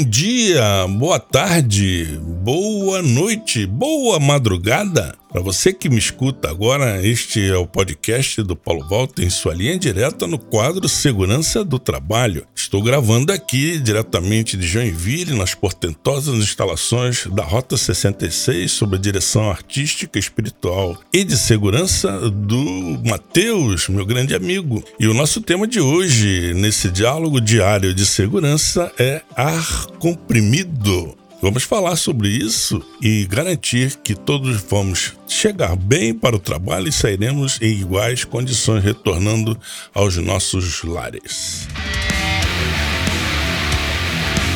bom 0.00 0.04
dia, 0.08 0.86
boa 0.88 1.18
tarde, 1.18 2.18
boa 2.42 3.02
noite, 3.02 3.66
boa 3.66 4.18
madrugada. 4.18 5.14
Para 5.32 5.42
você 5.42 5.72
que 5.72 5.88
me 5.88 5.96
escuta 5.96 6.50
agora, 6.50 7.06
este 7.06 7.48
é 7.48 7.56
o 7.56 7.64
podcast 7.64 8.42
do 8.42 8.56
Paulo 8.56 8.84
Volta 8.88 9.22
em 9.22 9.30
sua 9.30 9.54
linha 9.54 9.78
direta 9.78 10.26
no 10.26 10.36
quadro 10.36 10.88
Segurança 10.88 11.64
do 11.64 11.78
Trabalho. 11.78 12.44
Estou 12.52 12.82
gravando 12.82 13.32
aqui 13.32 13.78
diretamente 13.78 14.56
de 14.56 14.66
Joinville, 14.66 15.38
nas 15.38 15.54
portentosas 15.54 16.34
instalações 16.34 17.28
da 17.28 17.44
Rota 17.44 17.76
66, 17.76 18.72
sob 18.72 18.96
a 18.96 18.98
direção 18.98 19.48
artística, 19.48 20.18
espiritual 20.18 20.98
e 21.12 21.22
de 21.22 21.36
segurança 21.36 22.28
do 22.28 23.00
Matheus, 23.04 23.88
meu 23.88 24.04
grande 24.04 24.34
amigo. 24.34 24.82
E 24.98 25.06
o 25.06 25.14
nosso 25.14 25.40
tema 25.40 25.64
de 25.64 25.80
hoje, 25.80 26.52
nesse 26.54 26.90
diálogo 26.90 27.40
diário 27.40 27.94
de 27.94 28.04
segurança, 28.04 28.90
é 28.98 29.22
ar 29.36 29.86
comprimido. 30.00 31.19
Vamos 31.42 31.62
falar 31.62 31.96
sobre 31.96 32.28
isso 32.28 32.84
e 33.00 33.24
garantir 33.24 33.96
que 34.04 34.14
todos 34.14 34.60
vamos 34.68 35.14
chegar 35.26 35.74
bem 35.74 36.12
para 36.12 36.36
o 36.36 36.38
trabalho 36.38 36.88
e 36.88 36.92
sairemos 36.92 37.58
em 37.62 37.80
iguais 37.80 38.24
condições 38.24 38.84
retornando 38.84 39.58
aos 39.94 40.18
nossos 40.18 40.84
lares. 40.84 41.66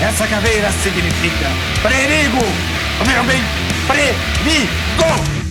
Essa 0.02 0.26
caveira 0.26 0.70
significa 0.72 1.48
perigo! 1.82 2.44
Ouviram 3.00 3.24
bem? 3.24 3.40
Perigo! 3.88 5.44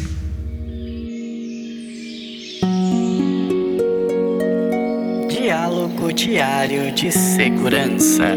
Diálogo 5.29 6.13
diário 6.13 6.91
de 6.91 7.11
segurança. 7.11 8.35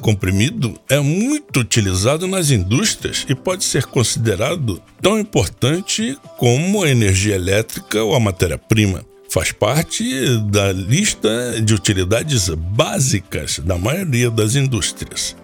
Comprimido 0.00 0.78
é 0.88 0.98
muito 0.98 1.60
utilizado 1.60 2.26
nas 2.26 2.50
indústrias 2.50 3.24
e 3.28 3.34
pode 3.34 3.64
ser 3.64 3.86
considerado 3.86 4.82
tão 5.00 5.18
importante 5.18 6.16
como 6.38 6.82
a 6.82 6.90
energia 6.90 7.34
elétrica 7.34 8.02
ou 8.02 8.14
a 8.14 8.20
matéria-prima. 8.20 9.04
Faz 9.30 9.52
parte 9.52 10.04
da 10.50 10.72
lista 10.72 11.60
de 11.62 11.72
utilidades 11.72 12.48
básicas 12.48 13.60
da 13.60 13.78
maioria 13.78 14.30
das 14.30 14.56
indústrias. 14.56 15.36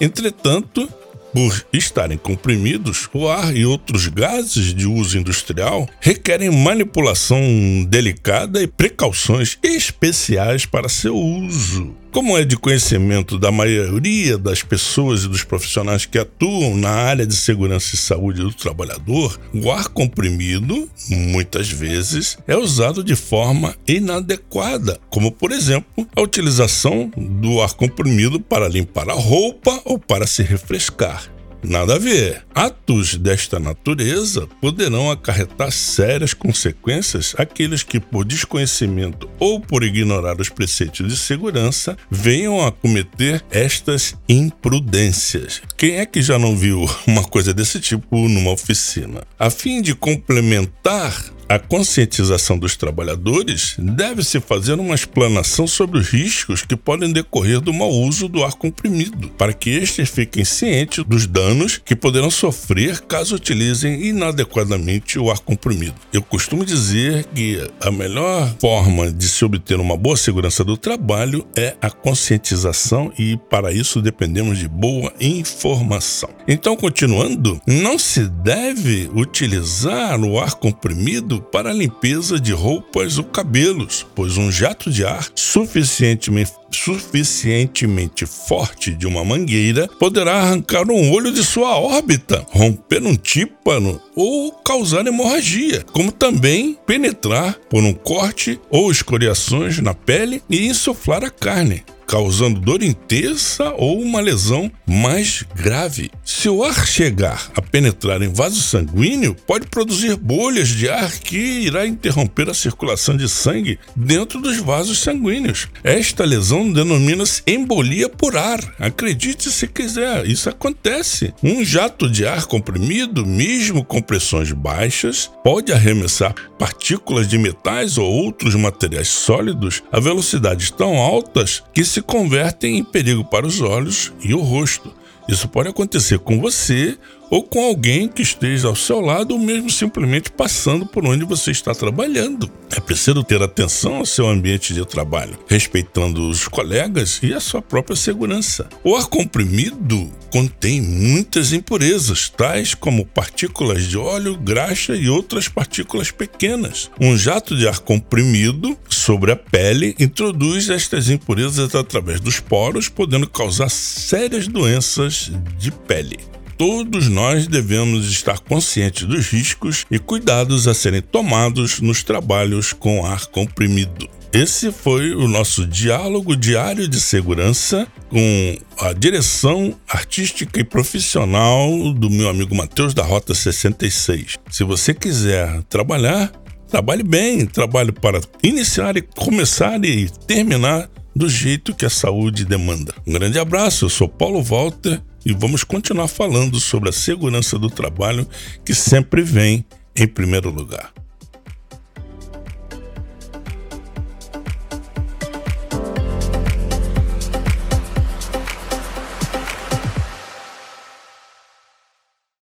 Entretanto, 0.00 0.88
por 1.34 1.66
estarem 1.72 2.16
comprimidos, 2.16 3.08
o 3.12 3.28
ar 3.28 3.54
e 3.56 3.66
outros 3.66 4.06
gases 4.06 4.72
de 4.72 4.86
uso 4.86 5.18
industrial 5.18 5.88
requerem 6.00 6.48
manipulação 6.48 7.40
delicada 7.88 8.62
e 8.62 8.68
precauções 8.68 9.58
especiais 9.60 10.64
para 10.64 10.88
seu 10.88 11.16
uso. 11.16 12.03
Como 12.14 12.38
é 12.38 12.44
de 12.44 12.56
conhecimento 12.56 13.36
da 13.36 13.50
maioria 13.50 14.38
das 14.38 14.62
pessoas 14.62 15.24
e 15.24 15.28
dos 15.28 15.42
profissionais 15.42 16.06
que 16.06 16.16
atuam 16.16 16.76
na 16.76 16.88
área 16.88 17.26
de 17.26 17.34
segurança 17.34 17.96
e 17.96 17.98
saúde 17.98 18.40
do 18.40 18.54
trabalhador, 18.54 19.36
o 19.52 19.68
ar 19.68 19.88
comprimido, 19.88 20.88
muitas 21.10 21.68
vezes, 21.68 22.38
é 22.46 22.56
usado 22.56 23.02
de 23.02 23.16
forma 23.16 23.74
inadequada, 23.88 25.00
como 25.10 25.32
por 25.32 25.50
exemplo 25.50 26.06
a 26.14 26.20
utilização 26.20 27.10
do 27.16 27.60
ar 27.60 27.74
comprimido 27.74 28.38
para 28.38 28.68
limpar 28.68 29.10
a 29.10 29.14
roupa 29.14 29.82
ou 29.84 29.98
para 29.98 30.24
se 30.24 30.44
refrescar. 30.44 31.33
Nada 31.64 31.94
a 31.94 31.98
ver. 31.98 32.42
Atos 32.54 33.16
desta 33.16 33.58
natureza 33.58 34.46
poderão 34.60 35.10
acarretar 35.10 35.72
sérias 35.72 36.34
consequências 36.34 37.34
àqueles 37.38 37.82
que, 37.82 37.98
por 37.98 38.24
desconhecimento 38.24 39.28
ou 39.38 39.58
por 39.58 39.82
ignorar 39.82 40.38
os 40.38 40.50
preceitos 40.50 41.08
de 41.08 41.16
segurança, 41.16 41.96
venham 42.10 42.64
a 42.64 42.70
cometer 42.70 43.42
estas 43.50 44.14
imprudências. 44.28 45.62
Quem 45.76 45.96
é 45.96 46.06
que 46.06 46.20
já 46.20 46.38
não 46.38 46.54
viu 46.54 46.84
uma 47.08 47.24
coisa 47.24 47.54
desse 47.54 47.80
tipo 47.80 48.28
numa 48.28 48.50
oficina? 48.50 49.22
A 49.38 49.48
fim 49.48 49.80
de 49.80 49.94
complementar 49.94 51.33
a 51.48 51.58
conscientização 51.58 52.58
dos 52.58 52.76
trabalhadores 52.76 53.74
deve-se 53.78 54.40
fazer 54.40 54.74
uma 54.74 54.94
explanação 54.94 55.66
sobre 55.66 55.98
os 55.98 56.08
riscos 56.08 56.62
que 56.62 56.76
podem 56.76 57.12
decorrer 57.12 57.60
do 57.60 57.72
mau 57.72 57.90
uso 57.90 58.28
do 58.28 58.42
ar 58.44 58.54
comprimido, 58.54 59.28
para 59.30 59.52
que 59.52 59.70
estes 59.70 60.08
fiquem 60.08 60.44
cientes 60.44 61.04
dos 61.04 61.26
danos 61.26 61.80
que 61.84 61.94
poderão 61.94 62.30
sofrer 62.30 63.00
caso 63.02 63.36
utilizem 63.36 64.06
inadequadamente 64.06 65.18
o 65.18 65.30
ar 65.30 65.38
comprimido. 65.38 65.94
Eu 66.12 66.22
costumo 66.22 66.64
dizer 66.64 67.24
que 67.34 67.60
a 67.80 67.90
melhor 67.90 68.54
forma 68.60 69.10
de 69.10 69.28
se 69.28 69.44
obter 69.44 69.78
uma 69.78 69.96
boa 69.96 70.16
segurança 70.16 70.64
do 70.64 70.76
trabalho 70.76 71.46
é 71.56 71.76
a 71.80 71.90
conscientização 71.90 73.12
e 73.18 73.36
para 73.36 73.72
isso 73.72 74.00
dependemos 74.00 74.58
de 74.58 74.68
boa 74.68 75.12
informação. 75.20 76.30
Então, 76.46 76.76
continuando, 76.76 77.60
não 77.66 77.98
se 77.98 78.28
deve 78.28 79.10
utilizar 79.14 80.20
o 80.20 80.38
ar 80.38 80.54
comprimido 80.54 81.33
para 81.40 81.70
a 81.70 81.74
limpeza 81.74 82.38
de 82.38 82.52
roupas 82.52 83.18
ou 83.18 83.24
cabelos, 83.24 84.06
pois 84.14 84.36
um 84.36 84.50
jato 84.50 84.90
de 84.90 85.04
ar 85.04 85.26
suficientemente, 85.34 86.52
suficientemente 86.70 88.26
forte 88.26 88.92
de 88.92 89.06
uma 89.06 89.24
mangueira 89.24 89.88
poderá 89.98 90.34
arrancar 90.34 90.90
um 90.90 91.12
olho 91.12 91.32
de 91.32 91.44
sua 91.44 91.78
órbita, 91.78 92.46
romper 92.50 93.02
um 93.02 93.16
tímpano 93.16 94.00
ou 94.14 94.52
causar 94.52 95.06
hemorragia, 95.06 95.84
como 95.92 96.10
também 96.10 96.78
penetrar 96.86 97.58
por 97.70 97.82
um 97.82 97.94
corte 97.94 98.60
ou 98.70 98.90
escoriações 98.90 99.78
na 99.78 99.94
pele 99.94 100.42
e 100.48 100.66
insuflar 100.66 101.24
a 101.24 101.30
carne 101.30 101.84
causando 102.06 102.60
dor 102.60 102.82
intensa 102.82 103.72
ou 103.76 104.00
uma 104.00 104.20
lesão 104.20 104.70
mais 104.86 105.44
grave. 105.54 106.10
Se 106.24 106.48
o 106.48 106.62
ar 106.62 106.86
chegar 106.86 107.50
a 107.56 107.62
penetrar 107.62 108.22
em 108.22 108.32
vaso 108.32 108.60
sanguíneo, 108.60 109.34
pode 109.46 109.66
produzir 109.66 110.16
bolhas 110.16 110.68
de 110.68 110.88
ar 110.88 111.12
que 111.12 111.36
irá 111.36 111.86
interromper 111.86 112.48
a 112.48 112.54
circulação 112.54 113.16
de 113.16 113.28
sangue 113.28 113.78
dentro 113.94 114.40
dos 114.40 114.58
vasos 114.58 114.98
sanguíneos. 114.98 115.68
Esta 115.82 116.24
lesão 116.24 116.72
denomina-se 116.72 117.42
embolia 117.46 118.08
por 118.08 118.36
ar. 118.36 118.60
Acredite 118.78 119.50
se 119.50 119.66
quiser, 119.66 120.26
isso 120.26 120.48
acontece. 120.48 121.32
Um 121.42 121.64
jato 121.64 122.10
de 122.10 122.26
ar 122.26 122.46
comprimido, 122.46 123.26
mesmo 123.26 123.84
com 123.84 124.00
pressões 124.00 124.52
baixas, 124.52 125.30
pode 125.42 125.72
arremessar 125.72 126.34
partículas 126.58 127.26
de 127.26 127.38
metais 127.38 127.98
ou 127.98 128.10
outros 128.10 128.54
materiais 128.54 129.08
sólidos 129.08 129.82
a 129.90 130.00
velocidades 130.00 130.70
tão 130.70 130.96
altas 130.96 131.62
que 131.72 131.84
se 131.84 132.00
convertem 132.00 132.78
em 132.78 132.84
perigo 132.84 133.24
para 133.24 133.46
os 133.46 133.60
olhos 133.60 134.12
e 134.22 134.34
o 134.34 134.40
rosto. 134.40 134.92
Isso 135.28 135.48
pode 135.48 135.68
acontecer 135.68 136.18
com 136.18 136.40
você 136.40 136.98
ou 137.30 137.42
com 137.42 137.60
alguém 137.60 138.08
que 138.08 138.22
esteja 138.22 138.68
ao 138.68 138.76
seu 138.76 139.00
lado 139.00 139.32
ou 139.32 139.38
mesmo 139.38 139.70
simplesmente 139.70 140.30
passando 140.30 140.86
por 140.86 141.04
onde 141.04 141.24
você 141.24 141.50
está 141.50 141.74
trabalhando. 141.74 142.50
É 142.76 142.80
preciso 142.80 143.22
ter 143.22 143.40
atenção 143.42 143.96
ao 143.96 144.06
seu 144.06 144.28
ambiente 144.28 144.74
de 144.74 144.84
trabalho, 144.84 145.38
respeitando 145.48 146.28
os 146.28 146.48
colegas 146.48 147.20
e 147.22 147.32
a 147.32 147.40
sua 147.40 147.62
própria 147.62 147.96
segurança. 147.96 148.68
O 148.82 148.96
ar 148.96 149.06
comprimido 149.06 150.10
contém 150.30 150.80
muitas 150.80 151.52
impurezas, 151.52 152.28
tais 152.28 152.74
como 152.74 153.06
partículas 153.06 153.84
de 153.84 153.96
óleo, 153.96 154.36
graxa 154.36 154.96
e 154.96 155.08
outras 155.08 155.46
partículas 155.46 156.10
pequenas. 156.10 156.90
Um 157.00 157.16
jato 157.16 157.56
de 157.56 157.68
ar 157.68 157.78
comprimido 157.78 158.76
sobre 158.88 159.30
a 159.30 159.36
pele 159.36 159.94
introduz 160.00 160.68
estas 160.68 161.08
impurezas 161.08 161.74
através 161.74 162.20
dos 162.20 162.40
poros, 162.40 162.88
podendo 162.88 163.28
causar 163.28 163.70
sérias 163.70 164.48
doenças 164.48 165.30
de 165.56 165.70
pele 165.70 166.18
todos 166.56 167.08
nós 167.08 167.46
devemos 167.46 168.10
estar 168.10 168.38
conscientes 168.40 169.04
dos 169.04 169.28
riscos 169.28 169.84
e 169.90 169.98
cuidados 169.98 170.66
a 170.68 170.74
serem 170.74 171.02
tomados 171.02 171.80
nos 171.80 172.02
trabalhos 172.02 172.72
com 172.72 173.04
ar 173.04 173.26
comprimido. 173.26 174.08
Esse 174.32 174.72
foi 174.72 175.14
o 175.14 175.28
nosso 175.28 175.64
diálogo 175.64 176.36
diário 176.36 176.88
de 176.88 177.00
segurança 177.00 177.86
com 178.08 178.56
a 178.80 178.92
direção 178.92 179.78
artística 179.88 180.58
e 180.58 180.64
profissional 180.64 181.92
do 181.92 182.10
meu 182.10 182.28
amigo 182.28 182.52
Matheus 182.52 182.92
da 182.92 183.04
Rota 183.04 183.32
66. 183.32 184.36
Se 184.50 184.64
você 184.64 184.92
quiser 184.92 185.62
trabalhar, 185.64 186.32
trabalhe 186.68 187.04
bem, 187.04 187.46
trabalhe 187.46 187.92
para 187.92 188.20
iniciar 188.42 188.96
e 188.96 189.02
começar 189.02 189.84
e 189.84 190.08
terminar 190.26 190.90
do 191.14 191.28
jeito 191.28 191.72
que 191.72 191.86
a 191.86 191.90
saúde 191.90 192.44
demanda. 192.44 192.92
Um 193.06 193.12
grande 193.12 193.38
abraço, 193.38 193.84
eu 193.84 193.88
sou 193.88 194.08
Paulo 194.08 194.42
Walter 194.42 195.00
e 195.24 195.32
vamos 195.32 195.64
continuar 195.64 196.08
falando 196.08 196.58
sobre 196.60 196.88
a 196.88 196.92
segurança 196.92 197.58
do 197.58 197.70
trabalho 197.70 198.26
que 198.64 198.74
sempre 198.74 199.22
vem 199.22 199.64
em 199.96 200.06
primeiro 200.06 200.50
lugar. 200.50 200.92